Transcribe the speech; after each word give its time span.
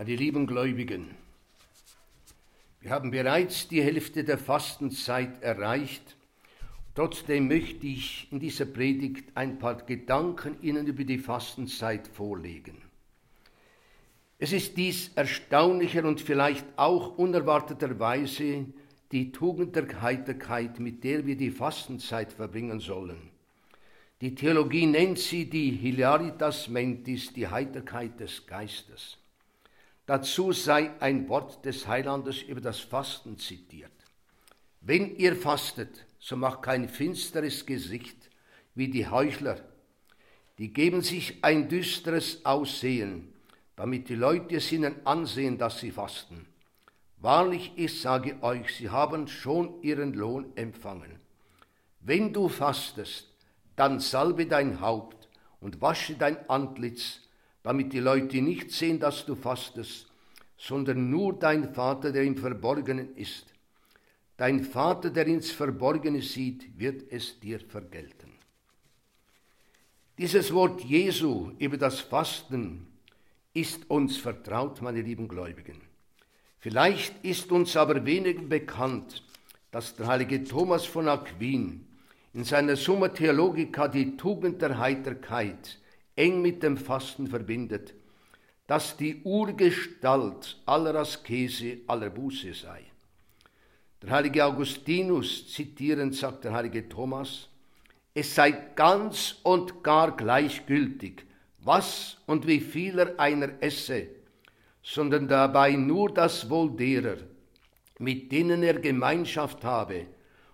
Meine 0.00 0.16
lieben 0.16 0.46
Gläubigen, 0.46 1.10
wir 2.80 2.90
haben 2.90 3.10
bereits 3.10 3.68
die 3.68 3.82
Hälfte 3.82 4.24
der 4.24 4.38
Fastenzeit 4.38 5.42
erreicht. 5.42 6.16
Trotzdem 6.94 7.48
möchte 7.48 7.86
ich 7.86 8.26
in 8.32 8.40
dieser 8.40 8.64
Predigt 8.64 9.28
ein 9.34 9.58
paar 9.58 9.74
Gedanken 9.82 10.56
Ihnen 10.62 10.86
über 10.86 11.04
die 11.04 11.18
Fastenzeit 11.18 12.08
vorlegen. 12.08 12.78
Es 14.38 14.54
ist 14.54 14.78
dies 14.78 15.10
erstaunlicher 15.16 16.06
und 16.06 16.22
vielleicht 16.22 16.64
auch 16.76 17.18
unerwarteterweise 17.18 18.64
die 19.12 19.32
Tugend 19.32 19.76
der 19.76 20.00
Heiterkeit, 20.00 20.80
mit 20.80 21.04
der 21.04 21.26
wir 21.26 21.36
die 21.36 21.50
Fastenzeit 21.50 22.32
verbringen 22.32 22.80
sollen. 22.80 23.20
Die 24.22 24.34
Theologie 24.34 24.86
nennt 24.86 25.18
sie 25.18 25.44
die 25.44 25.72
Hilaritas 25.72 26.68
Mentis, 26.68 27.34
die 27.34 27.48
Heiterkeit 27.48 28.18
des 28.18 28.46
Geistes. 28.46 29.18
Dazu 30.10 30.50
sei 30.50 30.90
ein 30.98 31.28
Wort 31.28 31.64
des 31.64 31.86
Heilandes 31.86 32.42
über 32.42 32.60
das 32.60 32.80
Fasten 32.80 33.38
zitiert. 33.38 33.92
Wenn 34.80 35.14
ihr 35.14 35.36
fastet, 35.36 36.04
so 36.18 36.36
macht 36.36 36.62
kein 36.62 36.88
finsteres 36.88 37.64
Gesicht 37.64 38.28
wie 38.74 38.88
die 38.88 39.06
Heuchler. 39.06 39.60
Die 40.58 40.72
geben 40.72 41.02
sich 41.02 41.44
ein 41.44 41.68
düsteres 41.68 42.44
Aussehen, 42.44 43.32
damit 43.76 44.08
die 44.08 44.16
Leute 44.16 44.56
es 44.56 44.72
ihnen 44.72 44.96
ansehen, 45.06 45.58
dass 45.58 45.78
sie 45.78 45.92
fasten. 45.92 46.44
Wahrlich, 47.18 47.70
ich 47.76 48.00
sage 48.00 48.42
euch, 48.42 48.74
sie 48.74 48.90
haben 48.90 49.28
schon 49.28 49.80
ihren 49.80 50.14
Lohn 50.14 50.50
empfangen. 50.56 51.20
Wenn 52.00 52.32
du 52.32 52.48
fastest, 52.48 53.28
dann 53.76 54.00
salbe 54.00 54.46
dein 54.46 54.80
Haupt 54.80 55.28
und 55.60 55.80
wasche 55.80 56.16
dein 56.16 56.50
Antlitz, 56.50 57.20
damit 57.62 57.92
die 57.92 58.00
Leute 58.00 58.40
nicht 58.40 58.70
sehen, 58.70 58.98
dass 58.98 59.26
du 59.26 59.34
fastest, 59.34 60.06
sondern 60.56 61.10
nur 61.10 61.38
dein 61.38 61.74
Vater, 61.74 62.12
der 62.12 62.22
im 62.22 62.36
Verborgenen 62.36 63.16
ist. 63.16 63.46
Dein 64.36 64.64
Vater, 64.64 65.10
der 65.10 65.26
ins 65.26 65.50
Verborgene 65.50 66.22
sieht, 66.22 66.78
wird 66.78 67.10
es 67.10 67.38
dir 67.40 67.60
vergelten. 67.60 68.30
Dieses 70.16 70.52
Wort 70.52 70.82
Jesu 70.82 71.52
über 71.58 71.76
das 71.76 72.00
Fasten 72.00 72.86
ist 73.54 73.90
uns 73.90 74.16
vertraut, 74.18 74.80
meine 74.82 75.02
lieben 75.02 75.28
Gläubigen. 75.28 75.80
Vielleicht 76.58 77.24
ist 77.24 77.50
uns 77.52 77.76
aber 77.76 78.04
weniger 78.04 78.42
bekannt, 78.42 79.22
dass 79.70 79.96
der 79.96 80.06
heilige 80.06 80.44
Thomas 80.44 80.84
von 80.84 81.08
Aquin 81.08 81.86
in 82.34 82.44
seiner 82.44 82.76
Summa 82.76 83.08
Theologica 83.08 83.88
die 83.88 84.16
Tugend 84.16 84.60
der 84.60 84.78
Heiterkeit 84.78 85.79
eng 86.20 86.42
mit 86.42 86.62
dem 86.62 86.76
Fasten 86.76 87.26
verbindet, 87.26 87.94
dass 88.66 88.96
die 88.96 89.22
Urgestalt 89.24 90.60
aller 90.66 90.94
Askese, 90.94 91.78
aller 91.86 92.10
Buße 92.10 92.52
sei. 92.52 92.84
Der 94.02 94.10
heilige 94.10 94.44
Augustinus 94.44 95.52
zitierend 95.52 96.14
sagt 96.14 96.44
der 96.44 96.52
heilige 96.52 96.88
Thomas, 96.88 97.48
es 98.14 98.34
sei 98.34 98.50
ganz 98.74 99.36
und 99.42 99.82
gar 99.82 100.16
gleichgültig, 100.16 101.24
was 101.58 102.18
und 102.26 102.46
wie 102.46 102.60
viel 102.60 102.98
er 102.98 103.18
einer 103.18 103.50
esse, 103.60 104.08
sondern 104.82 105.26
dabei 105.26 105.72
nur 105.72 106.12
das 106.12 106.50
Wohl 106.50 106.70
derer, 106.76 107.16
mit 107.98 108.30
denen 108.30 108.62
er 108.62 108.78
Gemeinschaft 108.78 109.64
habe 109.64 110.06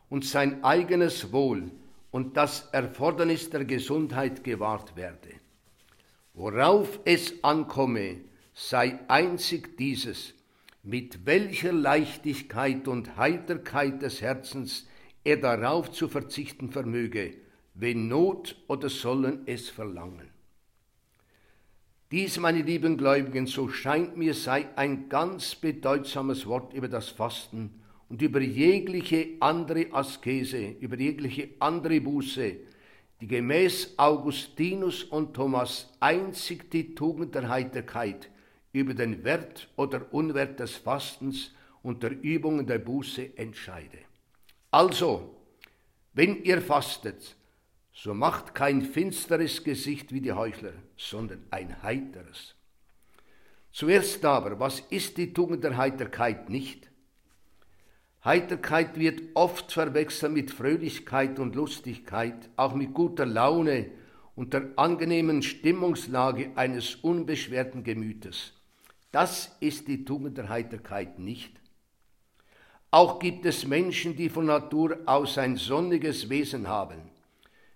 und 0.09 0.25
sein 0.25 0.63
eigenes 0.65 1.33
Wohl 1.33 1.71
und 2.11 2.37
das 2.37 2.69
Erfordernis 2.73 3.51
der 3.51 3.65
Gesundheit 3.65 4.43
gewahrt 4.43 4.97
werde. 4.97 5.36
Worauf 6.37 7.01
es 7.07 7.43
ankomme, 7.43 8.19
sei 8.53 8.99
einzig 9.09 9.79
dieses, 9.79 10.35
mit 10.83 11.25
welcher 11.25 11.73
Leichtigkeit 11.73 12.87
und 12.89 13.17
Heiterkeit 13.17 14.03
des 14.03 14.21
Herzens 14.21 14.87
er 15.25 15.39
darauf 15.39 15.91
zu 15.91 16.09
verzichten 16.09 16.71
vermöge, 16.71 17.33
wenn 17.73 18.09
Not 18.09 18.55
oder 18.69 18.91
Sollen 18.91 19.45
es 19.47 19.71
verlangen. 19.71 20.29
Dies, 22.11 22.39
meine 22.39 22.61
lieben 22.61 22.99
Gläubigen, 22.99 23.47
so 23.47 23.71
scheint 23.71 24.19
mir, 24.19 24.35
sei 24.35 24.69
ein 24.77 25.09
ganz 25.09 25.55
bedeutsames 25.55 26.47
Wort 26.47 26.75
über 26.75 26.89
das 26.89 27.09
Fasten 27.09 27.81
und 28.11 28.21
über 28.21 28.43
jegliche 28.43 29.31
andere 29.41 29.87
Askese, 29.91 30.77
über 30.81 30.99
jegliche 30.99 31.49
andere 31.61 31.99
Buße, 32.03 32.57
die 33.21 33.29
gemäß 33.29 33.99
Augustinus 33.99 35.05
und 35.05 35.35
Thomas 35.35 35.91
einzig 36.01 36.71
die 36.71 36.95
Tugend 36.95 37.35
der 37.35 37.49
Heiterkeit 37.49 38.31
über 38.73 38.95
den 38.95 39.25
Wert 39.25 39.69
oder 39.77 40.13
Unwert 40.13 40.61
des 40.61 40.77
Fastens 40.77 41.53
und 41.83 42.03
der 42.03 42.11
Übungen 42.23 42.67
der 42.67 42.79
Buße 42.79 43.39
entscheide. 43.39 43.99
Also, 44.71 45.35
wenn 46.13 46.43
ihr 46.43 46.61
fastet, 46.61 47.37
so 47.93 48.13
macht 48.13 48.55
kein 48.55 48.83
finsteres 48.83 49.65
Gesicht 49.65 50.13
wie 50.13 50.21
die 50.21 50.33
Heuchler, 50.33 50.75
sondern 50.97 51.47
ein 51.51 51.83
heiteres. 51.83 52.55
Zuerst 53.73 54.25
aber, 54.25 54.59
was 54.61 54.81
ist 54.81 55.17
die 55.17 55.33
Tugend 55.33 55.65
der 55.65 55.77
Heiterkeit 55.77 56.51
nicht? 56.51 56.86
Heiterkeit 58.27 58.99
wird 58.99 59.23
oft 59.35 59.71
verwechselt 59.71 60.33
mit 60.33 60.51
Fröhlichkeit 60.51 61.39
und 61.39 61.55
Lustigkeit, 61.55 62.51
auch 62.57 62.75
mit 62.75 62.93
guter 62.93 63.25
Laune 63.25 63.87
und 64.35 64.53
der 64.53 64.71
angenehmen 64.75 65.43
Stimmungslage 65.43 66.51
eines 66.57 66.97
unbeschwerten 66.97 67.85
Gemütes. 67.85 68.53
Das 69.13 69.57
ist 69.61 69.87
die 69.87 70.05
Tugend 70.05 70.39
der 70.39 70.49
Heiterkeit 70.49 71.21
nicht. 71.21 71.53
Auch 72.91 73.21
gibt 73.21 73.47
es 73.47 73.65
Menschen, 73.65 74.17
die 74.17 74.29
von 74.29 74.47
Natur 74.47 74.99
aus 75.07 75.39
ein 75.39 75.55
sonniges 75.57 76.29
Wesen 76.29 76.67
haben. 76.67 76.99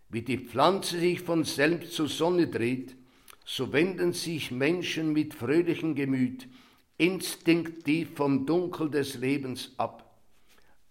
Wie 0.09 0.23
die 0.23 0.39
Pflanze 0.39 0.99
sich 0.99 1.21
von 1.21 1.45
selbst 1.45 1.93
zur 1.93 2.09
Sonne 2.09 2.49
dreht, 2.49 2.97
so 3.45 3.73
wenden 3.73 4.13
sich 4.13 4.51
Menschen 4.51 5.13
mit 5.13 5.33
fröhlichem 5.33 5.95
Gemüt 5.95 6.49
instinktiv 6.99 8.11
vom 8.17 8.47
Dunkel 8.47 8.91
des 8.91 9.15
Lebens 9.15 9.75
ab. 9.79 10.10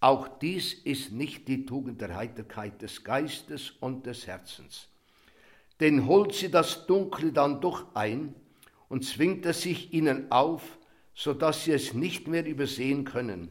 Auch 0.01 0.27
dies 0.39 0.73
ist 0.73 1.11
nicht 1.11 1.47
die 1.47 1.65
Tugend 1.65 1.99
der 2.01 2.15
Heiterkeit 2.15 2.81
des 2.81 3.03
Geistes 3.03 3.71
und 3.79 4.05
des 4.05 4.27
Herzens. 4.27 4.87
Denn 5.79 6.05
holt 6.07 6.33
sie 6.33 6.49
das 6.49 6.85
Dunkle 6.85 7.31
dann 7.31 7.61
doch 7.61 7.95
ein 7.95 8.33
und 8.87 9.05
zwingt 9.05 9.45
es 9.45 9.61
sich 9.61 9.93
ihnen 9.93 10.31
auf, 10.31 10.77
so 11.13 11.33
dass 11.33 11.65
sie 11.65 11.73
es 11.73 11.93
nicht 11.93 12.27
mehr 12.27 12.45
übersehen 12.45 13.03
können, 13.03 13.49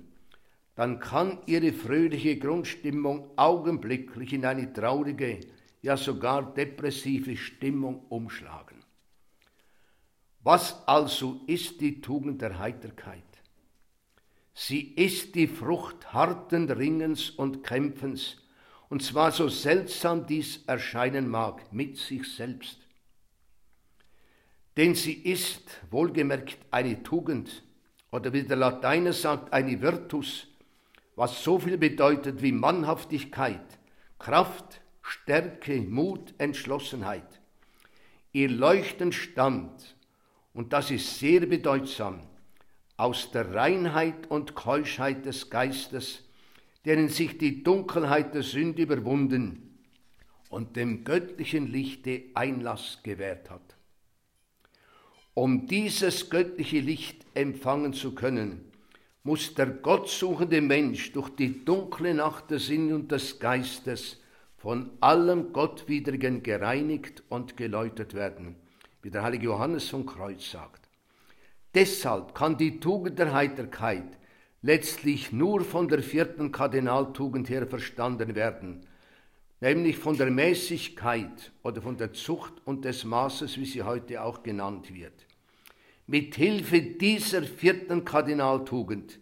dann 0.74 1.00
kann 1.00 1.38
ihre 1.46 1.72
fröhliche 1.72 2.38
Grundstimmung 2.38 3.30
augenblicklich 3.36 4.32
in 4.32 4.46
eine 4.46 4.72
traurige, 4.72 5.40
ja 5.82 5.96
sogar 5.96 6.54
depressive 6.54 7.36
Stimmung 7.36 8.06
umschlagen. 8.08 8.76
Was 10.42 10.86
also 10.86 11.40
ist 11.46 11.80
die 11.80 12.00
Tugend 12.00 12.40
der 12.40 12.58
Heiterkeit? 12.58 13.27
Sie 14.60 14.80
ist 14.80 15.36
die 15.36 15.46
Frucht 15.46 16.12
harten 16.12 16.68
Ringens 16.68 17.30
und 17.30 17.62
Kämpfens, 17.62 18.38
und 18.88 19.04
zwar 19.04 19.30
so 19.30 19.48
seltsam 19.48 20.26
dies 20.26 20.64
erscheinen 20.66 21.28
mag, 21.28 21.72
mit 21.72 21.96
sich 21.96 22.34
selbst. 22.34 22.80
Denn 24.76 24.96
sie 24.96 25.12
ist, 25.12 25.62
wohlgemerkt, 25.92 26.58
eine 26.72 27.00
Tugend, 27.04 27.62
oder 28.10 28.32
wie 28.32 28.42
der 28.42 28.56
Lateiner 28.56 29.12
sagt, 29.12 29.52
eine 29.52 29.80
Virtus, 29.80 30.48
was 31.14 31.44
so 31.44 31.60
viel 31.60 31.78
bedeutet 31.78 32.42
wie 32.42 32.50
Mannhaftigkeit, 32.50 33.78
Kraft, 34.18 34.80
Stärke, 35.02 35.80
Mut, 35.82 36.34
Entschlossenheit. 36.38 37.40
Ihr 38.32 38.50
Leuchten 38.50 39.12
stammt, 39.12 39.94
und 40.52 40.72
das 40.72 40.90
ist 40.90 41.20
sehr 41.20 41.46
bedeutsam, 41.46 42.22
aus 42.98 43.30
der 43.30 43.54
Reinheit 43.54 44.28
und 44.28 44.54
Keuschheit 44.54 45.24
des 45.24 45.48
Geistes, 45.48 46.24
deren 46.84 47.08
sich 47.08 47.38
die 47.38 47.62
Dunkelheit 47.62 48.34
der 48.34 48.42
Sünde 48.42 48.82
überwunden 48.82 49.78
und 50.50 50.76
dem 50.76 51.04
göttlichen 51.04 51.68
Lichte 51.68 52.24
Einlass 52.34 52.98
gewährt 53.02 53.50
hat. 53.50 53.76
Um 55.32 55.68
dieses 55.68 56.28
göttliche 56.28 56.80
Licht 56.80 57.24
empfangen 57.34 57.92
zu 57.92 58.14
können, 58.14 58.72
muss 59.22 59.54
der 59.54 59.66
gottsuchende 59.66 60.60
Mensch 60.60 61.12
durch 61.12 61.28
die 61.30 61.64
dunkle 61.64 62.14
Nacht 62.14 62.50
des 62.50 62.66
Sinnes 62.66 62.94
und 62.94 63.12
des 63.12 63.38
Geistes 63.38 64.20
von 64.56 64.90
allem 65.00 65.52
Gottwidrigen 65.52 66.42
gereinigt 66.42 67.22
und 67.28 67.56
geläutert 67.56 68.14
werden, 68.14 68.56
wie 69.02 69.10
der 69.10 69.22
heilige 69.22 69.44
Johannes 69.44 69.88
vom 69.88 70.04
Kreuz 70.04 70.50
sagt. 70.50 70.87
Deshalb 71.74 72.34
kann 72.34 72.56
die 72.56 72.80
Tugend 72.80 73.18
der 73.18 73.32
Heiterkeit 73.32 74.18
letztlich 74.62 75.32
nur 75.32 75.60
von 75.60 75.88
der 75.88 76.02
vierten 76.02 76.50
Kardinaltugend 76.50 77.48
her 77.48 77.66
verstanden 77.66 78.34
werden, 78.34 78.86
nämlich 79.60 79.96
von 79.96 80.16
der 80.16 80.30
Mäßigkeit 80.30 81.52
oder 81.62 81.80
von 81.80 81.96
der 81.96 82.12
Zucht 82.12 82.54
und 82.64 82.84
des 82.84 83.04
Maßes, 83.04 83.58
wie 83.58 83.66
sie 83.66 83.82
heute 83.82 84.22
auch 84.22 84.42
genannt 84.42 84.92
wird. 84.92 85.28
mit 86.08 86.36
Hilfe 86.36 86.80
dieser 86.80 87.42
vierten 87.42 88.02
Kardinaltugend 88.04 89.18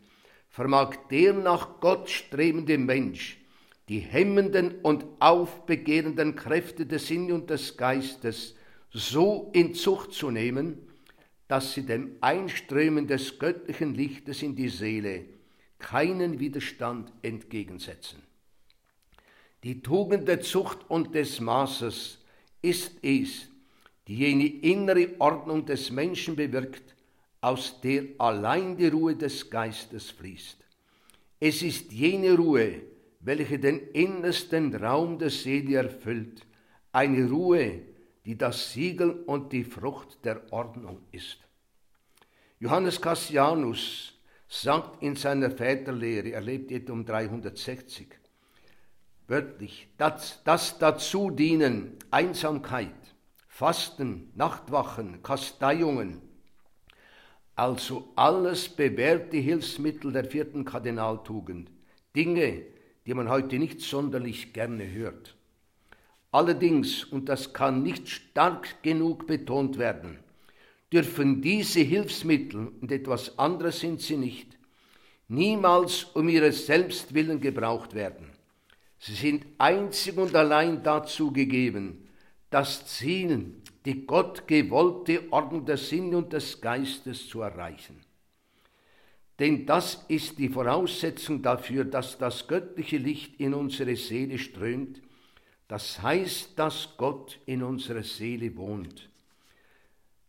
vermag 0.49 0.95
der 1.11 1.35
nach 1.35 1.81
Gott 1.81 2.09
strebende 2.09 2.79
Mensch 2.79 3.39
die 3.89 4.01
hemmenden 4.01 4.81
und 4.83 5.05
aufbegehrenden 5.21 6.35
Kräfte 6.35 6.87
des 6.87 7.07
Sinnes 7.07 7.33
und 7.33 7.51
des 7.51 7.77
Geistes 7.77 8.57
so 8.91 9.51
in 9.53 9.75
Zucht 9.75 10.13
zu 10.13 10.31
nehmen, 10.31 10.86
dass 11.49 11.75
sie 11.75 11.87
dem 11.87 12.17
Einströmen 12.21 13.07
des 13.07 13.39
göttlichen 13.39 13.95
Lichtes 13.95 14.43
in 14.43 14.57
die 14.57 14.69
Seele 14.69 15.27
keinen 15.79 16.41
Widerstand 16.41 17.13
entgegensetzen. 17.23 18.23
Die 19.63 19.83
Tugend 19.83 20.29
der 20.29 20.41
Zucht 20.41 20.79
und 20.89 21.15
des 21.15 21.41
Maßes 21.41 22.19
ist 22.63 22.93
es, 23.03 23.49
die 24.09 24.17
jene 24.17 24.47
innere 24.47 25.15
Ordnung 25.19 25.67
des 25.67 25.91
Menschen 25.91 26.37
bewirkt, 26.37 26.95
aus 27.41 27.81
der 27.81 28.05
allein 28.19 28.77
die 28.77 28.89
Ruhe 28.89 29.17
des 29.17 29.51
Geistes 29.51 30.11
fließt. 30.11 30.59
Es 31.39 31.63
ist 31.63 31.93
jene 31.93 32.35
Ruhe, 32.37 32.83
welche 33.21 33.59
den 33.59 33.79
innersten 33.93 34.75
Raum 34.75 35.19
der 35.19 35.31
Seele 35.31 35.77
erfüllt, 35.77 36.47
eine 36.93 37.29
Ruhe, 37.29 37.83
die 38.27 38.37
das 38.37 38.73
Siegel 38.73 39.23
und 39.27 39.53
die 39.53 39.63
Frucht 39.63 40.25
der 40.25 40.53
Ordnung 40.53 40.99
ist. 41.13 41.39
Johannes 42.59 43.01
Cassianus 43.01 44.15
sagt 44.49 45.01
in 45.01 45.15
seiner 45.15 45.51
Väterlehre, 45.51 46.31
er 46.31 46.41
lebt 46.41 46.73
etwa 46.73 46.93
um 46.93 47.07
360, 47.07 48.09
wörtlich, 49.29 49.89
dass, 49.97 50.43
dass 50.43 50.77
dazu 50.79 51.31
dienen 51.31 51.97
Einsamkeit, 52.11 52.95
Fasten, 53.47 54.33
Nachtwachen, 54.35 55.23
Kasteiungen, 55.23 56.21
also 57.55 58.13
alles 58.17 58.69
bewährte 58.69 59.37
Hilfsmittel 59.37 60.13
der 60.13 60.25
vierten 60.25 60.65
Kardinaltugend, 60.65 61.71
Dinge, 62.17 62.63
die 63.07 63.15
man 63.15 63.29
heute 63.29 63.61
nicht 63.61 63.81
sonderlich 63.81 64.53
gerne 64.53 64.91
hört. 64.91 65.36
Allerdings, 66.33 67.05
und 67.05 67.29
das 67.29 67.53
kann 67.53 67.83
nicht 67.83 68.09
stark 68.09 68.83
genug 68.83 69.27
betont 69.27 69.79
werden, 69.79 70.19
dürfen 70.93 71.41
diese 71.41 71.81
Hilfsmittel, 71.81 72.73
und 72.81 72.93
etwas 72.93 73.39
anderes 73.39 73.81
sind 73.81 74.01
sie 74.01 74.17
nicht, 74.17 74.59
niemals 75.29 76.05
um 76.05 76.29
ihres 76.29 76.67
Selbst 76.67 77.15
willen 77.15 77.41
gebraucht 77.41 77.95
werden. 77.95 78.31
Sie 78.99 79.15
sind 79.15 79.47
einzig 79.59 80.17
und 80.17 80.35
allein 80.35 80.83
dazu 80.83 81.33
gegeben, 81.33 82.09
das 82.51 82.87
Ziel, 82.87 83.55
die 83.85 84.07
Gott 84.07 84.47
gewollte 84.47 85.31
Ordnung 85.31 85.65
der 85.65 85.77
Sinne 85.77 86.19
und 86.19 86.33
des 86.33 86.61
Geistes 86.61 87.29
zu 87.29 87.41
erreichen. 87.41 88.01
Denn 89.39 89.67
das 89.67 90.05
ist 90.09 90.39
die 90.39 90.49
Voraussetzung 90.49 91.43
dafür, 91.43 91.85
dass 91.85 92.17
das 92.19 92.49
göttliche 92.49 92.97
Licht 92.97 93.39
in 93.39 93.53
unsere 93.53 93.95
Seele 93.97 94.39
strömt. 94.39 95.03
Das 95.69 96.01
heißt, 96.01 96.59
dass 96.59 96.97
Gott 96.97 97.39
in 97.47 97.63
unserer 97.63 98.03
Seele 98.03 98.57
wohnt. 98.57 99.09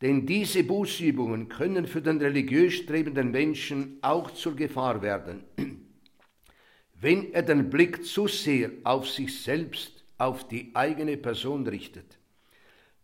Denn 0.02 0.26
diese 0.26 0.64
Bußübungen 0.64 1.50
können 1.50 1.88
für 1.88 2.02
den 2.02 2.20
religiös 2.20 2.74
strebenden 2.76 3.32
Menschen 3.32 3.98
auch 4.02 4.32
zur 4.32 4.56
Gefahr 4.56 5.02
werden, 5.02 5.44
wenn 7.00 7.34
er 7.34 7.44
den 7.44 7.70
Blick 7.70 8.06
zu 8.06 8.28
sehr 8.28 8.72
auf 8.84 9.10
sich 9.10 9.42
selbst, 9.42 10.04
auf 10.18 10.48
die 10.48 10.72
eigene 10.74 11.18
Person 11.18 11.68
richtet. 11.68 12.18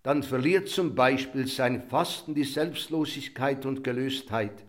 Dann 0.01 0.24
verliert 0.24 0.68
zum 0.68 0.95
Beispiel 0.95 1.47
sein 1.47 1.88
Fasten 1.88 2.35
die 2.35 2.44
Selbstlosigkeit 2.44 3.65
und 3.65 3.83
Gelöstheit, 3.83 4.65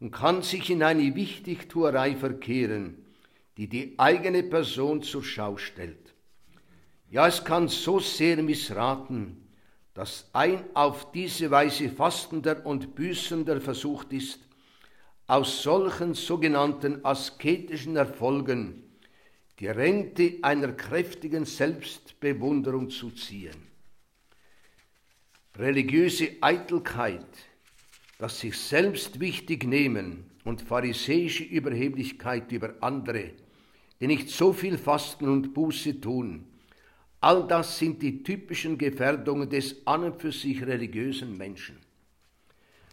und 0.00 0.10
kann 0.10 0.42
sich 0.42 0.70
in 0.70 0.82
eine 0.82 1.14
Wichtigtuerei 1.14 2.16
verkehren, 2.16 3.04
die 3.56 3.68
die 3.68 3.94
eigene 3.98 4.42
Person 4.42 5.02
zur 5.02 5.24
Schau 5.24 5.56
stellt. 5.56 6.05
Ja, 7.10 7.26
es 7.28 7.44
kann 7.44 7.68
so 7.68 8.00
sehr 8.00 8.42
missraten, 8.42 9.48
dass 9.94 10.28
ein 10.32 10.64
auf 10.74 11.12
diese 11.12 11.50
Weise 11.50 11.88
fastender 11.88 12.64
und 12.66 12.94
büßender 12.94 13.60
versucht 13.60 14.12
ist, 14.12 14.40
aus 15.26 15.62
solchen 15.62 16.14
sogenannten 16.14 17.04
asketischen 17.04 17.96
Erfolgen 17.96 18.82
die 19.58 19.68
Rente 19.68 20.38
einer 20.42 20.72
kräftigen 20.72 21.44
Selbstbewunderung 21.44 22.90
zu 22.90 23.10
ziehen. 23.10 23.56
Religiöse 25.56 26.36
Eitelkeit 26.42 27.26
das 28.18 28.40
sich 28.40 28.56
selbst 28.56 29.20
wichtig 29.20 29.64
nehmen 29.64 30.30
und 30.44 30.62
pharisäische 30.62 31.44
Überheblichkeit 31.44 32.50
über 32.52 32.74
andere, 32.80 33.32
die 34.00 34.06
nicht 34.06 34.30
so 34.30 34.52
viel 34.52 34.78
Fasten 34.78 35.28
und 35.28 35.52
Buße 35.52 36.00
tun, 36.00 36.46
all 37.20 37.46
das 37.46 37.78
sind 37.78 38.02
die 38.02 38.22
typischen 38.22 38.78
Gefährdungen 38.78 39.48
des 39.48 39.86
an 39.86 40.04
und 40.04 40.20
für 40.20 40.32
sich 40.32 40.64
religiösen 40.64 41.36
Menschen. 41.36 41.78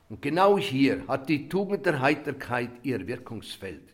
Und 0.10 0.22
genau 0.22 0.58
hier 0.58 1.08
hat 1.08 1.30
die 1.30 1.50
Tugend 1.50 1.86
der 1.86 2.00
Heiterkeit 2.00 2.70
ihr 2.84 3.08
Wirkungsfeld. 3.08 3.94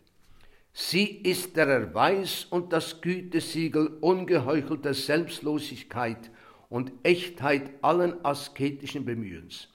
Sie 0.73 1.05
ist 1.05 1.57
der 1.57 1.67
Erweis 1.67 2.45
und 2.45 2.71
das 2.71 3.01
Gütesiegel 3.01 3.87
ungeheuchelter 4.01 4.93
Selbstlosigkeit 4.93 6.31
und 6.69 6.91
Echtheit 7.03 7.71
allen 7.81 8.23
asketischen 8.23 9.05
Bemühens. 9.05 9.67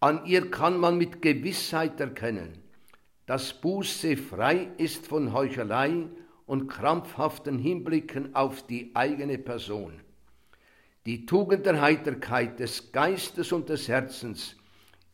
An 0.00 0.24
ihr 0.26 0.50
kann 0.50 0.78
man 0.78 0.98
mit 0.98 1.22
Gewissheit 1.22 2.00
erkennen, 2.00 2.62
dass 3.26 3.52
Buße 3.52 4.16
frei 4.16 4.68
ist 4.78 5.06
von 5.06 5.32
Heuchelei 5.32 6.08
und 6.48 6.66
krampfhaften 6.66 7.58
Hinblicken 7.58 8.34
auf 8.34 8.66
die 8.66 8.90
eigene 8.94 9.38
Person. 9.38 9.92
Die 11.06 11.26
Tugend 11.26 11.66
der 11.66 11.80
Heiterkeit 11.80 12.58
des 12.58 12.90
Geistes 12.90 13.52
und 13.52 13.68
des 13.68 13.86
Herzens 13.86 14.56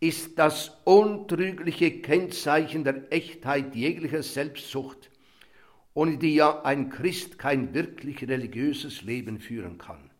ist 0.00 0.38
das 0.38 0.70
untrügliche 0.84 2.00
Kennzeichen 2.00 2.84
der 2.84 3.12
Echtheit 3.12 3.74
jeglicher 3.74 4.22
Selbstsucht, 4.22 5.10
ohne 5.92 6.18
die 6.18 6.36
ja 6.36 6.62
ein 6.62 6.88
Christ 6.88 7.38
kein 7.38 7.74
wirklich 7.74 8.26
religiöses 8.28 9.02
Leben 9.02 9.40
führen 9.40 9.76
kann. 9.76 10.10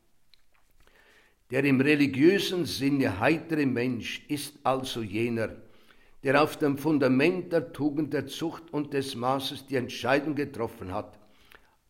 Der 1.51 1.65
im 1.65 1.81
religiösen 1.81 2.65
Sinne 2.67 3.21
heitere 3.21 3.67
Mensch 3.67 4.25
ist 4.29 4.59
also 4.65 5.03
jener, 5.03 5.51
der 6.25 6.43
auf 6.43 6.57
dem 6.57 6.79
Fundament 6.79 7.53
der 7.53 7.73
Tugend, 7.73 8.15
der 8.15 8.27
Zucht 8.27 8.73
und 8.73 8.95
des 8.95 9.15
Maßes 9.15 9.67
die 9.67 9.77
Entscheidung 9.77 10.35
getroffen 10.35 10.93
hat, 10.93 11.19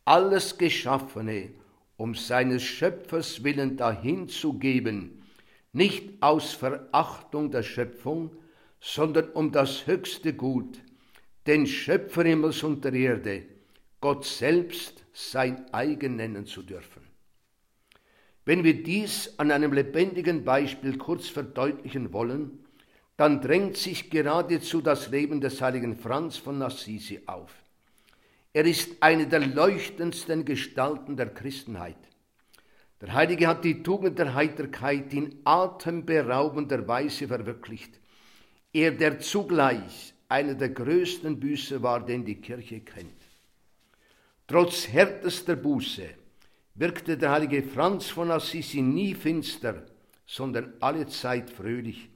alles 0.05 0.59
Geschaffene 0.59 1.51
um 1.97 2.17
seines 2.17 2.65
Schöpfers 2.65 3.45
willen 3.45 3.77
dahinzugeben, 3.77 5.23
nicht 5.73 6.21
aus 6.21 6.53
Verachtung 6.53 7.53
der 7.53 7.63
Schöpfung, 7.63 8.33
sondern 8.81 9.31
um 9.31 9.53
das 9.53 9.87
höchste 9.87 10.35
Gut, 10.35 10.81
den 11.47 11.67
Schöpfer 11.67 12.25
Himmels 12.25 12.65
und 12.65 12.85
der 12.85 12.93
Erde, 12.93 13.45
Gott 14.01 14.25
selbst 14.25 15.05
sein 15.13 15.73
eigen 15.73 16.17
nennen 16.17 16.47
zu 16.47 16.63
dürfen. 16.63 17.03
Wenn 18.45 18.65
wir 18.65 18.83
dies 18.83 19.39
an 19.39 19.53
einem 19.53 19.73
lebendigen 19.73 20.45
Beispiel 20.45 20.99
kurz 20.99 21.29
verdeutlichen 21.29 22.13
wollen, 22.13 22.64
dann 23.17 23.41
drängt 23.41 23.77
sich 23.77 24.11
geradezu 24.11 24.81
das 24.81 25.11
Leben 25.11 25.41
des 25.41 25.61
heiligen 25.61 25.97
Franz 25.97 26.37
von 26.37 26.61
Assisi 26.63 27.21
auf. 27.27 27.53
Er 28.53 28.65
ist 28.65 28.91
eine 29.01 29.27
der 29.27 29.41
leuchtendsten 29.41 30.45
Gestalten 30.45 31.17
der 31.17 31.33
Christenheit. 31.33 31.97
Der 33.01 33.13
Heilige 33.13 33.49
hat 33.49 33.65
die 33.65 33.83
Tugend 33.83 34.19
der 34.19 34.35
Heiterkeit 34.35 35.13
in 35.13 35.41
atemberaubender 35.45 36.87
Weise 36.87 37.29
verwirklicht. 37.29 38.01
Er, 38.73 38.93
der 38.93 39.21
zugleich 39.21 40.15
einer 40.29 40.55
der 40.55 40.71
größten 40.71 41.39
Büßer 41.39 41.83
war, 41.83 42.05
den 42.05 42.25
die 42.25 42.41
Kirche 42.41 42.81
kennt. 42.81 43.21
Trotz 44.47 44.89
härtester 44.89 45.57
Buße 45.57 46.09
wirkte 46.75 47.17
der 47.17 47.31
heilige 47.31 47.63
Franz 47.63 48.09
von 48.09 48.31
Assisi 48.31 48.83
nie 48.83 49.15
finster, 49.15 49.85
sondern 50.27 50.75
allezeit 50.81 51.51
fröhlich, 51.51 52.09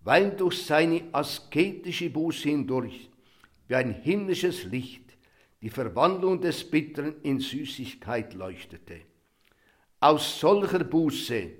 weil 0.00 0.30
durch 0.30 0.64
seine 0.64 1.02
asketische 1.12 2.10
Buße 2.10 2.48
hindurch 2.48 3.10
wie 3.66 3.74
ein 3.74 3.92
himmlisches 3.92 4.64
Licht 4.64 5.16
die 5.60 5.70
Verwandlung 5.70 6.40
des 6.40 6.70
Bitteren 6.70 7.16
in 7.22 7.40
Süßigkeit 7.40 8.34
leuchtete. 8.34 9.00
Aus 10.00 10.38
solcher 10.38 10.84
Buße 10.84 11.50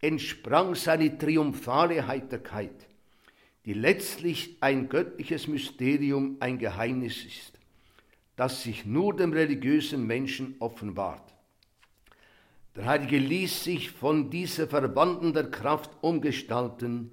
entsprang 0.00 0.74
seine 0.74 1.18
triumphale 1.18 2.06
Heiterkeit, 2.06 2.86
die 3.66 3.74
letztlich 3.74 4.56
ein 4.60 4.88
göttliches 4.88 5.48
Mysterium, 5.48 6.36
ein 6.40 6.58
Geheimnis 6.58 7.24
ist, 7.24 7.58
das 8.36 8.62
sich 8.62 8.86
nur 8.86 9.14
dem 9.16 9.32
religiösen 9.32 10.06
Menschen 10.06 10.54
offenbart. 10.60 11.34
Der 12.76 12.86
Heilige 12.86 13.18
ließ 13.18 13.64
sich 13.64 13.90
von 13.90 14.30
dieser 14.30 14.68
verbandender 14.68 15.44
Kraft 15.44 15.90
umgestalten, 16.00 17.10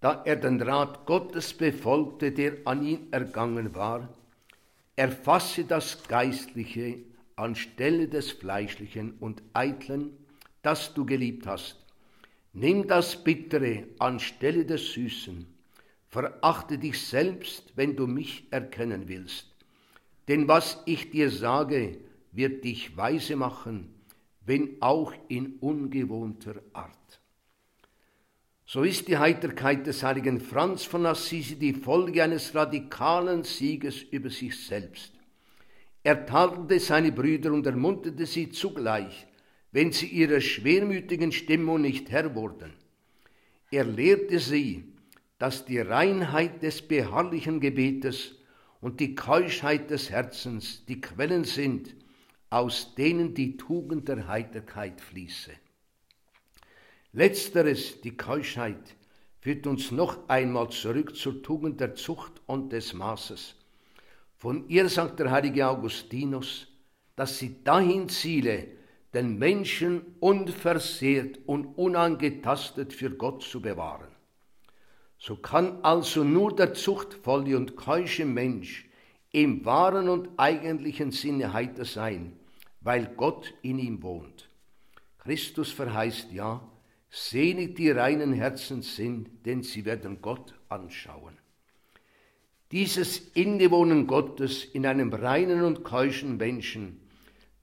da 0.00 0.22
er 0.24 0.36
den 0.36 0.60
Rat 0.62 1.06
Gottes 1.06 1.54
befolgte, 1.54 2.32
der 2.32 2.58
an 2.64 2.84
ihn 2.84 3.08
ergangen 3.10 3.74
war, 3.74 4.08
erfasse 4.96 5.64
das 5.64 6.02
Geistliche 6.06 6.98
anstelle 7.36 8.08
des 8.08 8.32
Fleischlichen 8.32 9.14
und 9.20 9.42
Eitlen, 9.54 10.10
das 10.62 10.94
du 10.94 11.06
geliebt 11.06 11.46
hast. 11.46 11.76
Nimm 12.52 12.88
das 12.88 13.22
Bittere 13.22 13.84
anstelle 13.98 14.64
des 14.64 14.92
Süßen. 14.92 15.46
Verachte 16.08 16.78
dich 16.78 17.00
selbst, 17.00 17.72
wenn 17.76 17.94
du 17.94 18.06
mich 18.06 18.46
erkennen 18.50 19.08
willst. 19.08 19.54
Denn 20.26 20.48
was 20.48 20.82
ich 20.86 21.10
dir 21.10 21.30
sage, 21.30 21.98
wird 22.32 22.64
dich 22.64 22.96
weise 22.96 23.36
machen, 23.36 23.94
wenn 24.44 24.80
auch 24.80 25.12
in 25.28 25.56
ungewohnter 25.60 26.56
Art. 26.72 27.17
So 28.70 28.82
ist 28.82 29.08
die 29.08 29.16
Heiterkeit 29.16 29.86
des 29.86 30.02
heiligen 30.02 30.42
Franz 30.42 30.84
von 30.84 31.06
Assisi 31.06 31.58
die 31.58 31.72
Folge 31.72 32.22
eines 32.22 32.54
radikalen 32.54 33.42
Sieges 33.42 34.02
über 34.02 34.28
sich 34.28 34.66
selbst. 34.66 35.14
Er 36.02 36.26
tadelte 36.26 36.78
seine 36.78 37.10
Brüder 37.10 37.54
und 37.54 37.64
ermunterte 37.64 38.26
sie 38.26 38.50
zugleich, 38.50 39.26
wenn 39.72 39.90
sie 39.90 40.08
ihrer 40.08 40.42
schwermütigen 40.42 41.32
Stimmung 41.32 41.80
nicht 41.80 42.10
Herr 42.10 42.34
wurden. 42.34 42.74
Er 43.70 43.84
lehrte 43.84 44.38
sie, 44.38 44.84
dass 45.38 45.64
die 45.64 45.78
Reinheit 45.78 46.62
des 46.62 46.82
beharrlichen 46.82 47.60
Gebetes 47.60 48.34
und 48.82 49.00
die 49.00 49.14
Keuschheit 49.14 49.88
des 49.88 50.10
Herzens 50.10 50.84
die 50.84 51.00
Quellen 51.00 51.44
sind, 51.44 51.96
aus 52.50 52.94
denen 52.94 53.32
die 53.32 53.56
Tugend 53.56 54.08
der 54.08 54.28
Heiterkeit 54.28 55.00
fließe. 55.00 55.52
Letzteres, 57.12 58.00
die 58.02 58.16
Keuschheit, 58.16 58.96
führt 59.40 59.66
uns 59.66 59.90
noch 59.90 60.28
einmal 60.28 60.68
zurück 60.68 61.16
zur 61.16 61.42
Tugend 61.42 61.80
der 61.80 61.94
Zucht 61.94 62.32
und 62.46 62.72
des 62.72 62.92
Maßes. 62.92 63.54
Von 64.36 64.68
ihr 64.68 64.88
sagt 64.88 65.18
der 65.18 65.30
heilige 65.30 65.68
Augustinus, 65.68 66.68
dass 67.16 67.38
sie 67.38 67.64
dahin 67.64 68.08
ziele, 68.08 68.68
den 69.14 69.38
Menschen 69.38 70.02
unversehrt 70.20 71.38
und 71.46 71.78
unangetastet 71.78 72.92
für 72.92 73.10
Gott 73.10 73.42
zu 73.42 73.62
bewahren. 73.62 74.08
So 75.18 75.36
kann 75.36 75.82
also 75.82 76.24
nur 76.24 76.54
der 76.54 76.74
zuchtvolle 76.74 77.56
und 77.56 77.76
keusche 77.76 78.26
Mensch 78.26 78.88
im 79.32 79.64
wahren 79.64 80.08
und 80.08 80.28
eigentlichen 80.36 81.10
Sinne 81.10 81.52
heiter 81.52 81.84
sein, 81.84 82.38
weil 82.80 83.06
Gott 83.16 83.54
in 83.62 83.78
ihm 83.78 84.02
wohnt. 84.02 84.48
Christus 85.18 85.72
verheißt 85.72 86.32
ja, 86.32 86.60
Selig 87.10 87.76
die 87.76 87.90
reinen 87.90 88.32
Herzens 88.32 88.96
sind, 88.96 89.28
denn 89.46 89.62
sie 89.62 89.84
werden 89.84 90.20
Gott 90.20 90.54
anschauen. 90.68 91.38
Dieses 92.70 93.18
Innewohnen 93.32 94.06
Gottes 94.06 94.64
in 94.64 94.84
einem 94.84 95.12
reinen 95.12 95.62
und 95.62 95.84
keuschen 95.84 96.36
Menschen, 96.36 97.00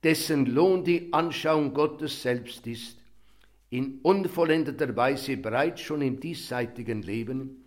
dessen 0.03 0.47
Lohn 0.47 0.83
die 0.83 1.13
Anschauung 1.13 1.73
Gottes 1.73 2.23
selbst 2.23 2.65
ist, 2.65 2.97
in 3.69 3.99
unvollendeter 4.01 4.95
Weise 4.95 5.37
bereits 5.37 5.81
schon 5.81 6.01
im 6.01 6.19
diesseitigen 6.19 7.01
Leben, 7.01 7.63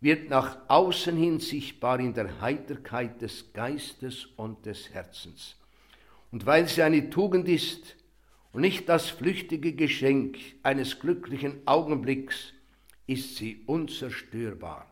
wird 0.00 0.30
nach 0.30 0.58
außen 0.68 1.16
hin 1.16 1.40
sichtbar 1.40 2.00
in 2.00 2.14
der 2.14 2.40
Heiterkeit 2.40 3.20
des 3.20 3.52
Geistes 3.52 4.26
und 4.36 4.64
des 4.64 4.90
Herzens. 4.94 5.56
Und 6.32 6.46
weil 6.46 6.66
sie 6.68 6.82
eine 6.82 7.10
Tugend 7.10 7.48
ist, 7.48 7.96
und 8.52 8.62
nicht 8.62 8.88
das 8.88 9.08
flüchtige 9.08 9.74
Geschenk 9.74 10.38
eines 10.62 10.98
glücklichen 10.98 11.60
Augenblicks 11.66 12.52
ist 13.06 13.36
sie 13.36 13.62
unzerstörbar. 13.66 14.86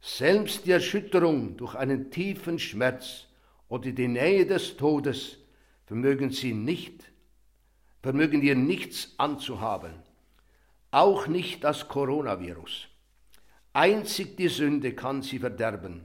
Selbst 0.00 0.66
die 0.66 0.72
Erschütterung 0.72 1.56
durch 1.56 1.74
einen 1.74 2.10
tiefen 2.10 2.58
Schmerz 2.58 3.26
oder 3.68 3.90
die 3.92 4.08
Nähe 4.08 4.46
des 4.46 4.76
Todes 4.76 5.38
vermögen 5.86 6.30
sie 6.30 6.52
nicht, 6.52 7.04
vermögen 8.02 8.42
ihr 8.42 8.56
nichts 8.56 9.14
anzuhaben, 9.18 9.92
auch 10.90 11.26
nicht 11.26 11.62
das 11.64 11.88
Coronavirus. 11.88 12.88
Einzig 13.72 14.36
die 14.36 14.48
Sünde 14.48 14.92
kann 14.94 15.22
sie 15.22 15.38
verderben 15.38 16.04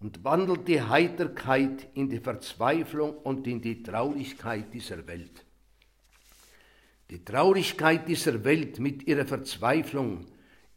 und 0.00 0.24
wandelt 0.24 0.68
die 0.68 0.82
Heiterkeit 0.82 1.88
in 1.94 2.08
die 2.08 2.18
Verzweiflung 2.18 3.16
und 3.18 3.46
in 3.46 3.60
die 3.60 3.82
Traurigkeit 3.82 4.72
dieser 4.74 5.06
Welt. 5.06 5.44
Die 7.10 7.24
Traurigkeit 7.24 8.06
dieser 8.06 8.44
Welt 8.44 8.80
mit 8.80 9.06
ihrer 9.08 9.24
Verzweiflung 9.24 10.26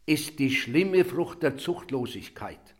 ist 0.06 0.38
die 0.38 0.50
schlimme 0.50 1.04
Frucht 1.04 1.42
der 1.42 1.58
Zuchtlosigkeit. 1.58 2.74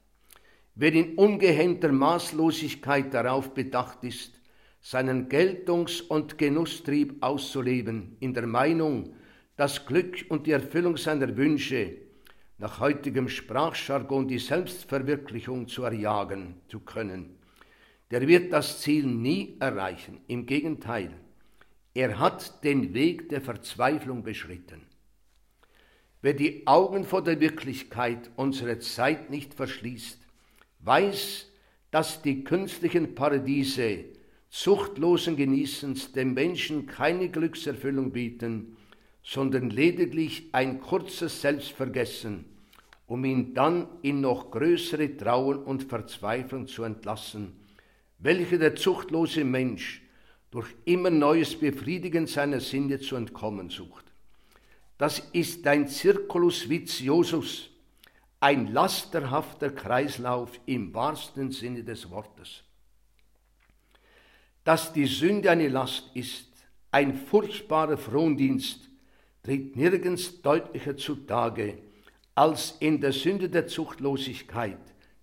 Wer 0.75 0.95
in 0.95 1.17
ungehemmter 1.17 1.93
Maßlosigkeit 1.93 3.13
darauf 3.13 3.53
bedacht 3.53 4.05
ist, 4.05 4.41
seinen 4.81 5.29
Geltungs- 5.29 6.01
und 6.01 6.39
Genusstrieb 6.39 7.23
auszuleben, 7.23 8.17
in 8.21 8.33
der 8.33 8.47
Meinung, 8.47 9.15
das 9.57 9.85
Glück 9.85 10.25
und 10.31 10.47
die 10.47 10.53
Erfüllung 10.53 10.97
seiner 10.97 11.37
Wünsche, 11.37 11.99
nach 12.57 12.81
heutigem 12.81 13.29
Sprachjargon 13.29 14.29
die 14.29 14.39
Selbstverwirklichung 14.39 15.69
zu 15.69 15.83
erjagen 15.83 16.55
zu 16.69 16.81
können, 16.81 17.37
der 18.11 18.27
wird 18.27 18.51
das 18.51 18.81
Ziel 18.81 19.05
nie 19.07 19.57
erreichen. 19.61 20.21
Im 20.27 20.47
Gegenteil, 20.47 21.11
er 21.95 22.19
hat 22.19 22.65
den 22.65 22.95
Weg 22.95 23.29
der 23.29 23.41
Verzweiflung 23.41 24.23
beschritten. 24.23 24.83
Wer 26.23 26.35
die 26.35 26.67
Augen 26.67 27.05
vor 27.05 27.23
der 27.23 27.41
Wirklichkeit 27.41 28.31
unserer 28.37 28.79
Zeit 28.81 29.31
nicht 29.31 29.55
verschließt, 29.55 30.19
weiß, 30.81 31.49
dass 31.91 32.23
die 32.23 32.45
künstlichen 32.45 33.15
Paradiese 33.15 34.05
zuchtlosen 34.49 35.37
Genießens 35.37 36.13
dem 36.13 36.35
Menschen 36.35 36.87
keine 36.87 37.29
Glückserfüllung 37.29 38.13
bieten, 38.13 38.77
sondern 39.23 39.71
lediglich 39.71 40.49
ein 40.53 40.81
kurzes 40.81 41.41
Selbstvergessen, 41.41 42.45
um 43.07 43.25
ihn 43.25 43.55
dann 43.55 43.89
in 44.03 44.21
noch 44.21 44.51
größere 44.51 45.17
Trauer 45.17 45.67
und 45.67 45.85
Verzweiflung 45.85 46.67
zu 46.67 46.83
entlassen, 46.83 47.53
welche 48.19 48.59
der 48.59 48.77
zuchtlose 48.77 49.45
Mensch 49.45 50.02
durch 50.53 50.69
immer 50.85 51.11
neues 51.11 51.59
Befriedigen 51.59 52.27
seiner 52.27 52.61
Sinne 52.61 53.01
zu 53.01 53.17
entkommen 53.17 53.71
sucht. 53.71 54.05
Das 54.99 55.19
ist 55.33 55.67
ein 55.67 55.89
Circulus 55.89 56.69
viciosus, 56.69 57.71
ein 58.39 58.71
lasterhafter 58.71 59.71
Kreislauf 59.71 60.61
im 60.67 60.95
wahrsten 60.95 61.51
Sinne 61.51 61.83
des 61.83 62.11
Wortes. 62.11 62.63
Dass 64.63 64.93
die 64.93 65.07
Sünde 65.07 65.51
eine 65.51 65.69
Last 65.69 66.11
ist, 66.15 66.47
ein 66.91 67.17
furchtbarer 67.17 67.97
Frondienst, 67.97 68.91
tritt 69.43 69.75
nirgends 69.75 70.43
deutlicher 70.43 70.97
zutage 70.97 71.79
als 72.35 72.77
in 72.79 73.01
der 73.01 73.13
Sünde 73.13 73.49
der 73.49 73.67
Zuchtlosigkeit, 73.67 74.79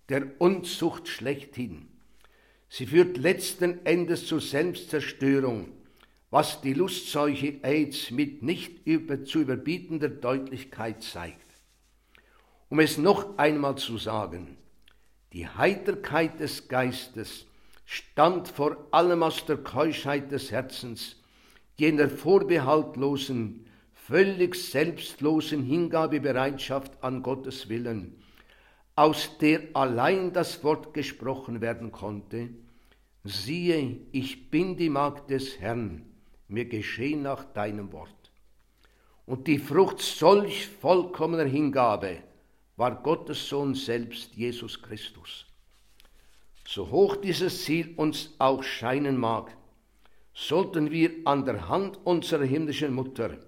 der 0.08 0.40
Unzucht 0.40 1.06
schlechthin. 1.06 1.89
Sie 2.72 2.86
führt 2.86 3.18
letzten 3.18 3.84
Endes 3.84 4.26
zur 4.26 4.40
Selbstzerstörung, 4.40 5.72
was 6.30 6.60
die 6.60 6.72
Lustseuche 6.72 7.58
AIDS 7.62 8.12
mit 8.12 8.44
nicht 8.44 8.86
über, 8.86 9.24
zu 9.24 9.40
überbietender 9.40 10.08
Deutlichkeit 10.08 11.02
zeigt. 11.02 11.46
Um 12.68 12.78
es 12.78 12.96
noch 12.96 13.36
einmal 13.38 13.74
zu 13.74 13.98
sagen, 13.98 14.56
die 15.32 15.48
Heiterkeit 15.48 16.38
des 16.38 16.68
Geistes 16.68 17.46
stammt 17.84 18.46
vor 18.46 18.86
allem 18.92 19.24
aus 19.24 19.44
der 19.46 19.56
Keuschheit 19.56 20.30
des 20.30 20.52
Herzens, 20.52 21.16
jener 21.76 22.08
vorbehaltlosen, 22.08 23.66
völlig 23.92 24.54
selbstlosen 24.54 25.64
Hingabebereitschaft 25.64 27.02
an 27.02 27.24
Gottes 27.24 27.68
Willen, 27.68 28.19
aus 29.00 29.38
der 29.38 29.62
allein 29.72 30.30
das 30.30 30.62
Wort 30.62 30.92
gesprochen 30.92 31.62
werden 31.62 31.90
konnte, 31.90 32.50
siehe, 33.24 33.96
ich 34.12 34.50
bin 34.50 34.76
die 34.76 34.90
Magd 34.90 35.30
des 35.30 35.58
Herrn, 35.58 36.02
mir 36.48 36.66
geschehe 36.66 37.16
nach 37.16 37.44
deinem 37.44 37.94
Wort. 37.94 38.30
Und 39.24 39.46
die 39.46 39.58
Frucht 39.58 40.00
solch 40.00 40.68
vollkommener 40.68 41.46
Hingabe 41.46 42.18
war 42.76 43.02
Gottes 43.02 43.48
Sohn 43.48 43.74
selbst, 43.74 44.34
Jesus 44.34 44.82
Christus. 44.82 45.46
So 46.68 46.90
hoch 46.90 47.16
dieses 47.16 47.64
Ziel 47.64 47.94
uns 47.96 48.34
auch 48.38 48.62
scheinen 48.62 49.16
mag, 49.16 49.56
sollten 50.34 50.90
wir 50.90 51.10
an 51.24 51.46
der 51.46 51.70
Hand 51.70 51.98
unserer 52.04 52.44
himmlischen 52.44 52.92
Mutter 52.92 53.38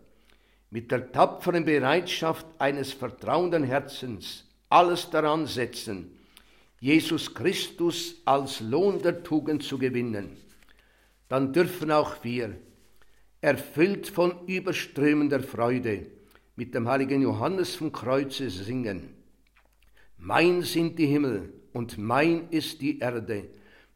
mit 0.70 0.90
der 0.90 1.12
tapferen 1.12 1.66
Bereitschaft 1.66 2.46
eines 2.58 2.94
vertrauenden 2.94 3.64
Herzens 3.64 4.46
alles 4.72 5.10
daran 5.10 5.46
setzen, 5.46 6.18
Jesus 6.80 7.34
Christus 7.34 8.22
als 8.24 8.60
Lohn 8.60 9.00
der 9.02 9.22
Tugend 9.22 9.62
zu 9.62 9.78
gewinnen, 9.78 10.36
dann 11.28 11.52
dürfen 11.52 11.90
auch 11.90 12.24
wir, 12.24 12.56
erfüllt 13.40 14.08
von 14.08 14.46
überströmender 14.46 15.40
Freude, 15.40 16.06
mit 16.56 16.74
dem 16.74 16.88
heiligen 16.88 17.22
Johannes 17.22 17.74
vom 17.74 17.92
Kreuze 17.92 18.50
singen. 18.50 19.14
Mein 20.16 20.62
sind 20.62 20.98
die 20.98 21.06
Himmel 21.06 21.52
und 21.72 21.98
mein 21.98 22.48
ist 22.50 22.80
die 22.80 22.98
Erde, 22.98 23.48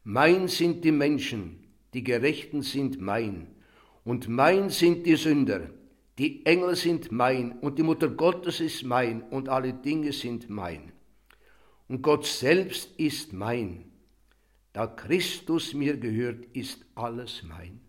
mein 0.03 0.47
sind 0.47 0.83
die 0.83 0.91
Menschen, 0.91 1.63
die 1.93 2.03
Gerechten 2.03 2.61
sind 2.61 3.01
mein, 3.01 3.47
und 4.03 4.29
mein 4.29 4.69
sind 4.69 5.05
die 5.05 5.15
Sünder, 5.15 5.69
die 6.17 6.45
Engel 6.45 6.75
sind 6.75 7.11
mein, 7.11 7.59
und 7.59 7.77
die 7.77 7.83
Mutter 7.83 8.09
Gottes 8.09 8.59
ist 8.59 8.83
mein, 8.83 9.21
und 9.23 9.49
alle 9.49 9.73
Dinge 9.73 10.11
sind 10.13 10.49
mein. 10.49 10.91
Und 11.87 12.01
Gott 12.01 12.25
selbst 12.25 12.91
ist 12.97 13.33
mein. 13.33 13.91
Da 14.73 14.87
Christus 14.87 15.73
mir 15.73 15.97
gehört, 15.97 16.45
ist 16.53 16.85
alles 16.95 17.43
mein. 17.43 17.81